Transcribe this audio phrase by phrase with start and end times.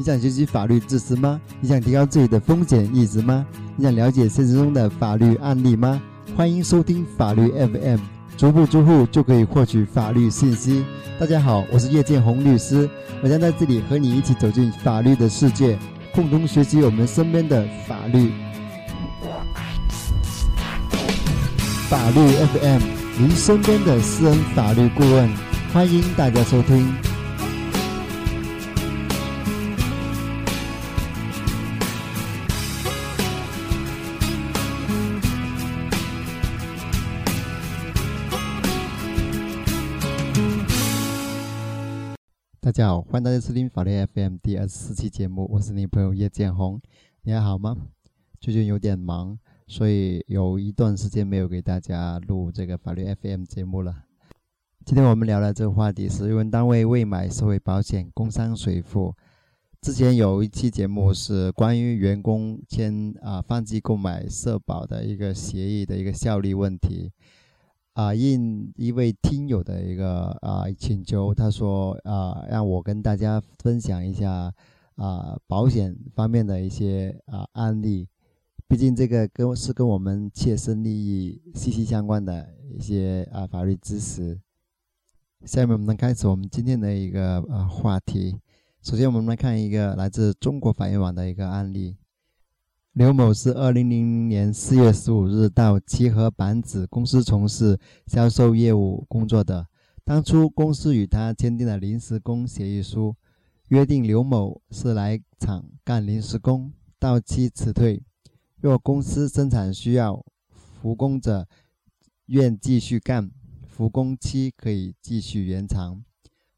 [0.00, 1.40] 你想学习法律知识吗？
[1.60, 3.44] 你想提高自己的风险意识吗？
[3.74, 6.00] 你想了解现实中的法律案例吗？
[6.36, 7.98] 欢迎收听法律 FM，
[8.36, 10.84] 足不出户就可以获取法律信息。
[11.18, 12.88] 大家好，我是叶建红律师，
[13.24, 15.76] 我将在这里和你一起走进法律的世界，
[16.14, 18.30] 共同学习我们身边的法律。
[21.88, 22.82] 法律 FM，
[23.18, 25.28] 您身边的私人法律顾问，
[25.72, 26.86] 欢迎大家收听。
[42.78, 46.80] 家好，欢迎大家收听法律 FM 第二十四期节目，我是你朋友叶建红，
[47.22, 47.76] 你还好吗？
[48.38, 54.04] 最近有点忙，所以有一段时间没有给大家录这个法律 FM 节目了。
[54.84, 59.12] 今天我们聊的这个话题是：用人单位未买社会保险，工伤水付。
[59.82, 67.10] 之前有一期节目是关于员工签啊放弃购买社保的一个协议的一个效力问题。
[67.98, 74.54] 啊，应一位听友的一个啊请求，他说啊，让我跟大家分享一下
[74.94, 78.06] 啊保险方面的一些啊案例，
[78.68, 84.40] 毕竟这个跟是跟我们切身利益息息相关的一些啊法律知识。
[85.44, 88.38] 下面我们开始我们今天的一个呃话题。
[88.80, 91.96] 首先，我们来看一个来自中国法院网的一个案例。
[92.94, 99.68] 刘某是二零零零年四月十五日到齐河板子公司从事销售业务工作的。
[100.04, 103.14] 当初公司与他签订了临时工协议书，
[103.68, 108.02] 约定刘某是来厂干临时工，到期辞退。
[108.56, 111.46] 若公司生产需要复工者，
[112.26, 113.30] 愿继续干，
[113.68, 116.02] 复工期可以继续延长。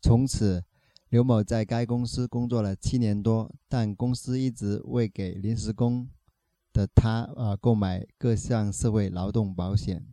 [0.00, 0.62] 从此，
[1.08, 6.08] 刘某在该公司工作了七年多，但公司一直未给临时工。
[6.72, 10.04] 的他啊，购买各项社会劳动保险。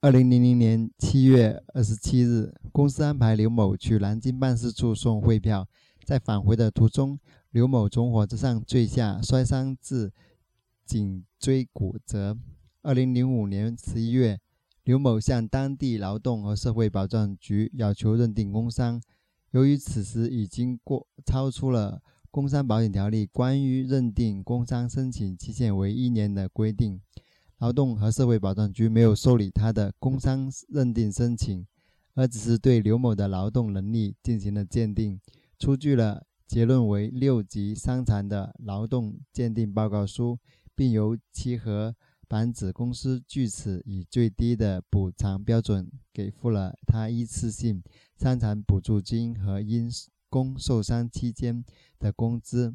[0.00, 5.68] 二零零零年七月二十七日，公司安排刘某去南京办事处送汇票，
[6.04, 7.18] 在返回的途中，
[7.50, 10.12] 刘某从火车上坠下，摔伤致
[10.84, 12.36] 颈椎骨折。
[12.82, 14.40] 二零零五年十一月，
[14.82, 19.00] 刘某向当地劳动和社会保障局要求认定工伤，
[19.52, 22.02] 由于此时已经过超出了。
[22.32, 26.98] 工伤保险条例关于认定工伤申请期限为一年的规定，
[27.58, 31.66] 劳动和社会保障局没有受理他的工伤认定申请，
[32.14, 35.20] 而只是对刘某的劳动能力进行了鉴定，
[35.58, 40.38] 出具了结论为六级伤残的劳动鉴定报告书，
[40.74, 41.94] 并由其和
[42.26, 47.82] 板子公司据此以最低的补偿标准给付了他一次性
[48.16, 49.90] 伤残补助金和因。
[50.32, 51.62] 工受伤期间
[51.98, 52.74] 的工资，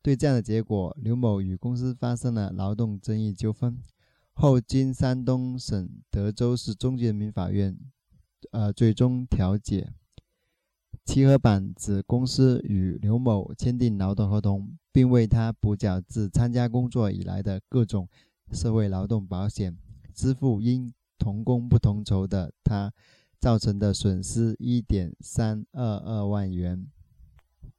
[0.00, 3.76] 对这样的结果，刘某与公司发生了劳动争议纠纷，
[4.32, 7.76] 后经山东省德州市中级人民法院，
[8.52, 9.92] 呃，最终调解。
[11.04, 18.08] 齐河板子公司与刘某签订劳动合同，并为他补缴自参加工作以来的各种
[18.52, 19.76] 社会劳动保险，
[20.14, 22.92] 支付因同工不同酬的他。
[23.44, 26.86] 造成的损失一点三二二万元。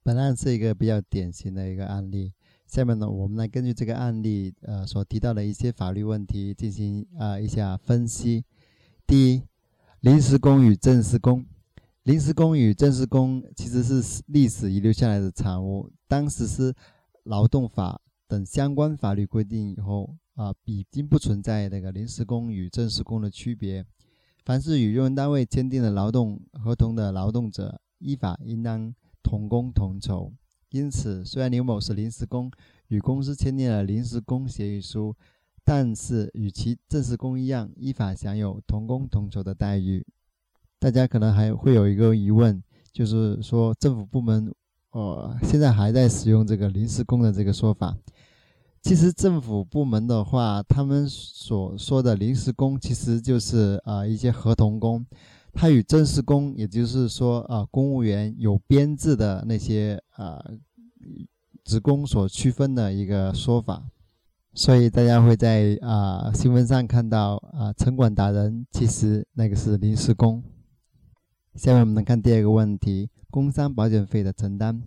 [0.03, 2.33] 本案是一个比较典型的一个案例。
[2.67, 8.45] 下面呢，我们来根据这个案例呃所提到的一些法律问题进行啊一下分析。
[9.07, 9.41] 第一，
[10.01, 11.43] 临时工与正式工。
[12.03, 15.91] 临时工与正式工其实是历史遗留下来的产物。
[16.07, 16.75] 当实施
[17.23, 23.83] 劳动法等相关法律规定以后啊，已经不存在那个临时工与正式工的区别。
[24.45, 30.31] 凡是与用人单位签订了劳动合同的劳动者，依法应当同工同酬。
[30.69, 32.51] 因此，虽然刘某是临时工，
[32.89, 35.15] 与公司签订了临时工协议书，
[35.63, 40.05] 但是与其正式工一样，依法享有同工同酬的待遇。
[40.77, 42.61] 大家可能还会有一个疑问，
[42.91, 44.53] 就是说政府部门，
[44.91, 47.97] 呃，现在还在使用这个临时工的这个说法。
[48.85, 55.03] 其实政府部门的话，他们所说的临时工，其实就是啊一些合同工，
[55.53, 60.39] 它与正式工，也就是说啊公务员有编制的那些啊
[61.63, 63.89] 职工所区分的一个说法。
[64.53, 70.43] 所以大家会在啊新闻上看到啊城管打人，其实那个是临时工。
[71.55, 74.83] 下面我们来看第二个问题：工伤保险费的承担。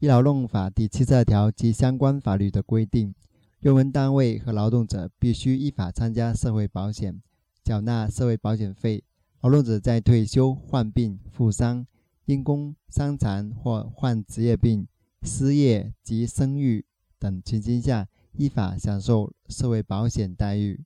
[0.08, 3.14] 《劳动法》第七十二条及相关法律的规定。
[3.60, 7.20] 用人单位和劳动者必须依法参加社会保险，
[7.64, 9.02] 缴纳社会保险费。
[9.40, 11.84] 劳动者在退休、患病、负伤、
[12.26, 14.86] 因工伤残或患职业病、
[15.22, 16.84] 失业及生育
[17.18, 18.06] 等情形下，
[18.36, 20.84] 依法享受社会保险待遇。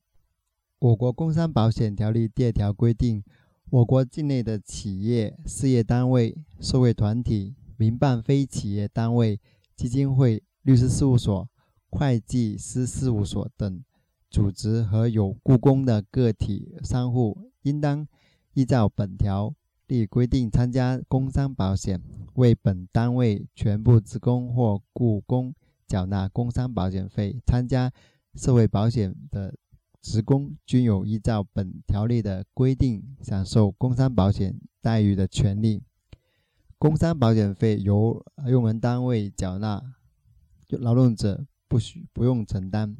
[0.79, 3.23] 我国工伤保险条例第二条规定，
[3.69, 9.39] 我国境内的企业、事业单位、社会团体、民办非企业单位、
[9.75, 11.47] 基金会、律师事务所、
[11.93, 13.83] 会计师事务所等
[14.27, 18.07] 组织和有雇工的个体商户，应当
[18.55, 19.53] 依照本条
[19.85, 22.01] 例规定参加工伤保险，
[22.33, 25.53] 为本单位全部职工或雇工
[25.85, 27.39] 缴纳工伤保险费。
[27.45, 27.93] 参加
[28.33, 29.53] 社会保险的
[30.01, 35.83] 职工均有依照本条例的规定享受工伤保险待遇的权利。
[36.79, 39.81] 工伤保险费由用人单位缴纳，
[40.69, 42.95] 劳动者不需不用承担。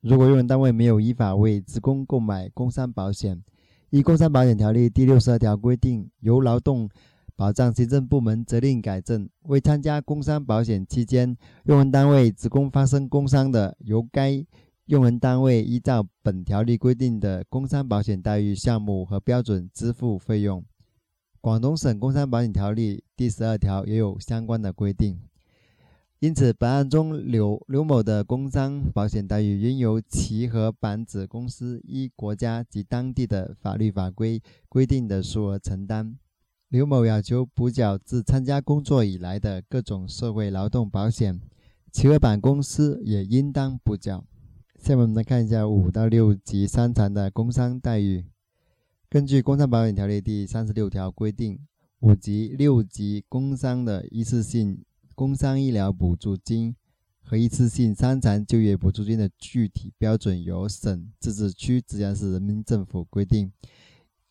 [0.00, 3.42] 如果用人单位没有依法为职工购买工伤保险，
[3.90, 6.88] 依《工伤保险条例》第六十二条规定，由劳动
[7.36, 9.28] 保障行政部门责令改正。
[9.42, 14.42] 未参加工伤保险期间，用人单位职工发生工伤的，由该
[14.86, 20.64] 用人单位依照本条例规定的工伤保险待遇项目和标准支付费用。
[21.40, 25.18] 广东省工伤保险条例第十二条也有相关的规定。
[26.20, 36.14] 因此，本案中刘刘某的工伤保险待遇应由其和板子公司依国家及当地的法律法规规定的数额承担。
[36.68, 41.40] 刘某要求补缴自参加工作以来的各种社会劳动保险，
[41.90, 44.22] 其和板公司也应当补缴。
[44.78, 48.26] 下面我们来看一下五到六级伤残的工伤待遇。
[49.08, 51.58] 根据《工伤保险条例》第三十六条规定，
[52.00, 54.84] 五级、六级工伤的一次性。
[55.20, 56.74] 工伤医疗补助金
[57.20, 63.52] 和一次性伤残就业补助金的具体标准由省、自治区、直辖市人民政府规定。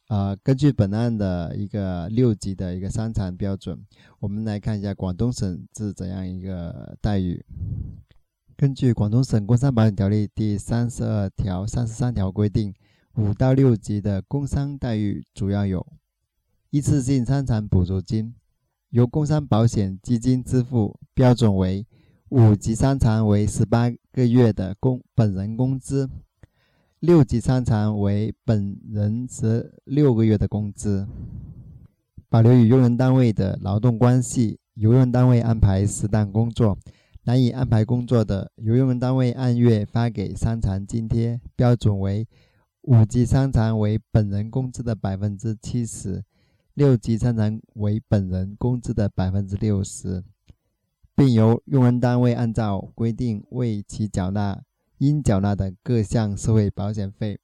[0.08, 3.86] 啊，根据本案的一个六级的一个伤残标准，
[4.20, 7.46] 我们来看一下广东省是怎样一个待遇。
[8.58, 12.74] 根据《广东省工伤保险条例》第三十二条、三十三条规定，
[13.14, 15.86] 五到六级的工伤待遇主要有
[16.72, 18.34] 一次性伤残补助金。
[18.90, 21.86] 由工伤保险基金支付，标准为
[22.30, 26.10] 五级伤残为十八个月的工本人工资，
[27.00, 31.08] 六级伤残为本人十六个月的工资。
[32.30, 36.76] 保留与用人单位的劳动关系，由用人单位安排适当工作，
[37.26, 42.28] 难以安排工作的，由用人单位按月发给伤残津贴，标准为
[42.82, 46.24] 五级伤残为本人工资的百分之七十。
[46.80, 50.24] 六级伤残为本人工资的百分之六十，
[51.14, 54.64] 并由用人单位按照规定为其缴纳
[55.00, 57.38] 应缴纳的各项社会保险费。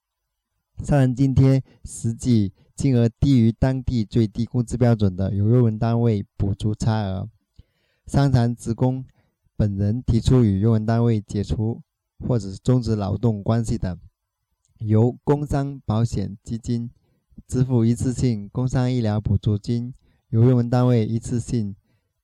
[0.77, 7.29] 伤残津贴实际金额低于当地最低工资标准的，由用人单位补足差额。
[8.07, 9.03] 伤残职工
[9.57, 11.81] 本人提出与用人单位解除
[12.25, 13.99] 或者终止劳动关系的，
[14.77, 16.89] 由工伤保险基金。
[17.47, 19.93] 支付一次性工伤医疗补助金，
[20.29, 21.75] 由用人单位一次性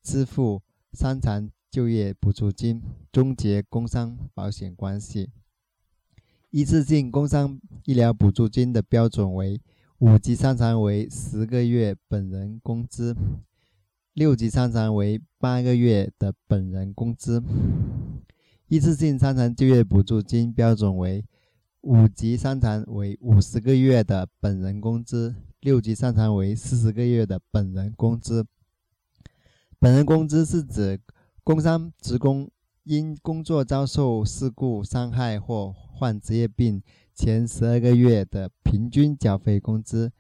[0.02, 0.62] 支付
[0.94, 2.82] 伤残就业补助金，
[3.12, 5.30] 终结工伤保险关系。
[6.50, 9.62] 一次性工伤医疗补助金的标准为
[10.00, 13.16] 五级伤残为十个月本人工资，
[14.14, 17.44] 六级伤残为八个月的本人工资。
[18.68, 21.24] 一次性伤残就业补助金标准为。
[21.82, 28.46] 五级伤残为五十个月的本人工资，六级伤残为四十个月的本人工资。
[29.80, 31.02] 本人工资是指
[31.44, 32.48] 工伤职工
[32.84, 36.84] 因工作遭受事故伤害或患职业病
[37.16, 40.12] 前十二个月的平均缴费工资。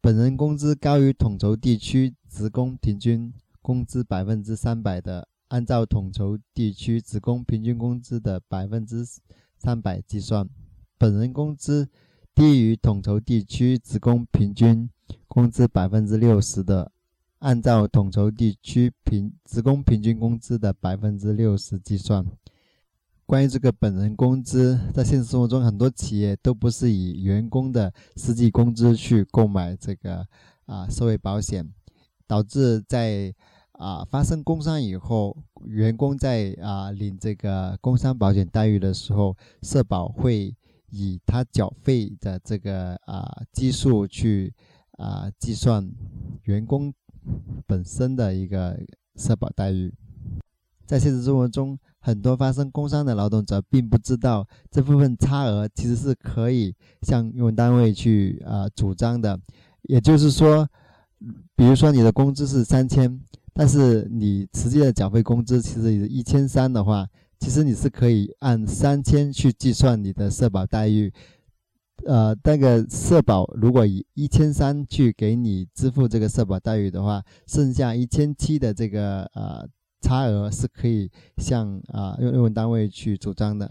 [0.00, 9.04] 本人工资高于统筹地区职工平均工资百分之三百的，按照统筹地区职工平均工资的百分之
[9.58, 10.48] 三百计算。
[11.00, 11.88] 本人工资
[12.34, 14.90] 低于统筹地区职工平均
[15.26, 16.92] 工资百分之六十的，
[17.38, 22.26] 按照统筹地区平职工平均工资的百分之六十计算。
[23.24, 30.26] 关于这个本人工资，在现实生活中，很多企业都不是以员工的实际工资去购买这个
[30.66, 31.66] 啊社会保险，
[32.26, 33.34] 导致在
[33.72, 40.54] 啊发生工伤以后，员工在啊领这个工伤保险待遇的时候，社保会。
[40.90, 44.52] 以他缴费的这个啊基数去
[44.92, 45.90] 啊计算
[46.44, 46.92] 员工
[47.66, 48.78] 本身的一个
[49.16, 49.92] 社保待遇，
[50.86, 59.38] 在现实生活中，很多发生工伤的劳动者并不知道这部分差额其实是可以向用人单位去啊主张的。
[59.82, 60.68] 也就是说，
[61.56, 63.20] 比如说你的工资是三千，
[63.52, 67.06] 但是你实际的缴费工资其实是一千三的话，
[67.40, 71.12] 其实你是可以按三千去计算你的社保待遇。
[72.06, 79.68] 呃，那个社保如果以一千三去给你支付这个社保待遇的话，剩下一千七的这个呃
[80.00, 83.70] 差额是可以向啊用用人单位去主张的。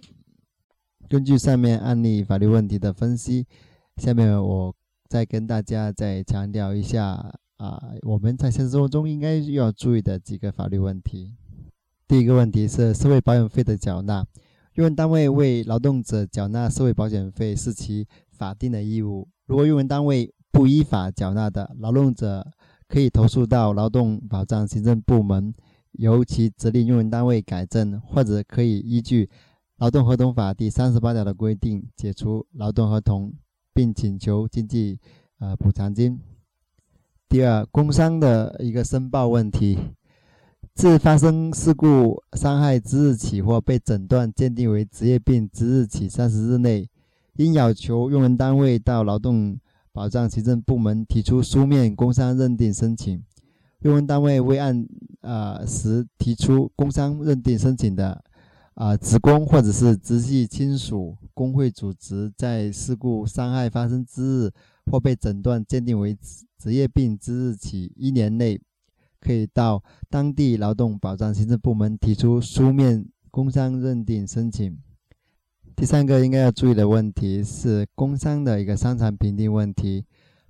[1.07, 3.47] 根据上面案例法律问题的分析，
[3.97, 4.75] 下面我
[5.07, 11.33] 再跟大家再强调一下啊，我们在现实生活中应该要注意的几个法律问题。
[12.09, 14.25] 第一个问题是社会保险费的缴纳。
[14.73, 19.27] 用人单位为劳动者缴纳社会保险费是其法定的义务。
[19.45, 22.51] 如果用人单位不依法缴纳的，劳动者
[22.87, 25.53] 可以投诉到劳动保障行政部门，
[25.91, 29.25] 由其责令用人单位改正，或者可以依据
[29.77, 33.31] 《劳动合同法》第三十八条的规定解除劳动合同，
[33.71, 34.97] 并请求经济
[35.37, 36.19] 呃补偿金。
[37.29, 39.77] 第二，工伤的一个申报问题。
[40.75, 46.89] 自发生事故伤害之日起，或被诊断鉴定为职业病之日起三十日内，
[47.35, 49.59] 应要求用人单位到劳动
[49.91, 53.21] 保障行政部门提出书面工伤认定申请。
[53.81, 54.87] 用人单位未按
[55.19, 58.23] 啊时提出工伤认定申请的，
[58.75, 64.51] 啊职工或者是直系亲属、工会组织，在事故伤害发生之日
[64.89, 66.17] 或被诊断鉴定为
[66.57, 68.61] 职业病之日起一年内。
[69.19, 74.77] 可以到当地劳动保障行政部门提出书面工伤认定申请。
[75.75, 80.05] 第三个应该要注意的问题是工伤的一个伤残评定问题。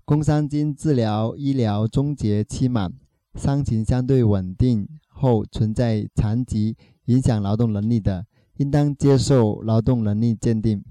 [0.06, 2.92] 工伤经治疗医疗终结期满，
[3.36, 8.26] 伤情相对稳定后存在残疾影响劳动能力的，
[8.58, 10.84] 应当接受劳动能力鉴定。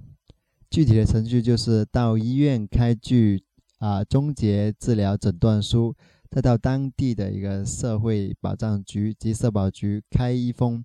[0.70, 3.42] 具体的程序就是到医院开具
[3.78, 5.96] 啊终结治疗诊断书。
[6.30, 10.84] 再到当地的一个社会保障局及社保局开一封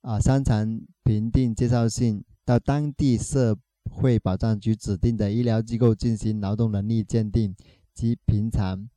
[0.00, 3.56] 啊伤残评定介绍信，到当地社
[3.88, 7.54] 会保障局指定的医疗机构进行劳动能力鉴定
[7.94, 8.88] 及评残，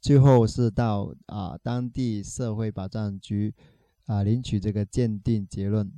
[0.00, 3.54] 最后是到啊当地社会保障局
[4.06, 5.90] 啊领取这个鉴定结论。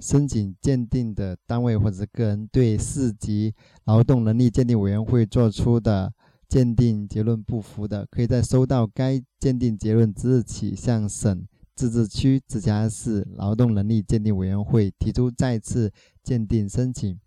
[0.00, 6.14] 申请鉴定的单位或者个人对市级劳动能力鉴定委员会作出的。
[6.48, 17.18] 鉴定结论不服的，可以在收到该鉴定结论之日起，向省、自治区、直辖市劳动能力鉴定委员会提出再次鉴定申请。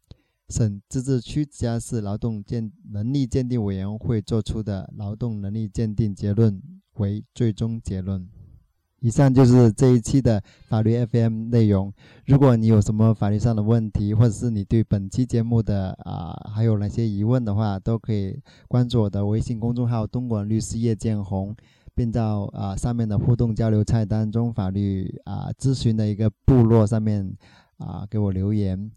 [0.47, 6.59] 省、自治区、直辖市劳动鉴能力鉴定委员会作出的劳动能力鉴定结论
[6.93, 8.27] 为最终结论。
[9.01, 11.93] 以上就是这一期的法律 FM 内容。
[12.25, 21.55] 如果你有什么法律上的问题，或者是你对本期节目的啊还有哪些疑问的话，都可以关注我的微信公众号“东莞律师叶建红”，
[21.95, 27.29] 并到啊上面的互动交流菜单中法律啊咨询的一个部落上面
[27.77, 28.91] 啊给我留言，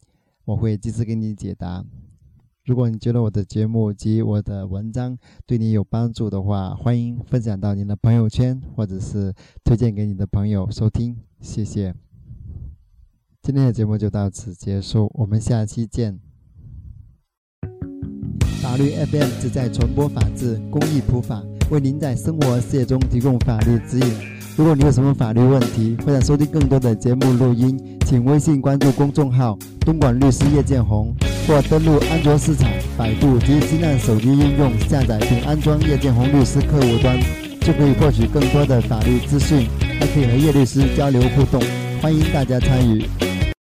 [0.44, 1.84] 我会及时给你解答。
[2.64, 11.16] 如果你觉得我的节目及我的文章对你有帮助的话，欢迎分享到您的朋友圈，或者是推荐给你的朋友收听。
[11.40, 11.92] 谢谢。
[13.42, 16.20] 今天的节目就到此结束，我们下期见。
[18.62, 24.06] 法律 FM 旨在传播法治、公益普法，为您在生活事业中提供法律指引。
[24.56, 31.12] 如果你有什么法律问题，或者收听更多的节目录音，请微信关注公众号“东莞律师叶建红”。
[31.46, 37.18] 或登录安卓市场、百度及新浪手机应用下载并安装叶剑红律师客户端，
[37.60, 39.66] 就可以获取更多的法律资讯，
[39.98, 41.60] 还可以和叶律师交流互动。
[42.00, 43.04] 欢迎大家参与。